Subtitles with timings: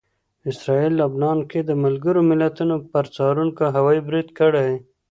[0.51, 4.69] اسراییلو لبنان کې د ملګرو ملتونو پر څارونکو هوايي برید کړی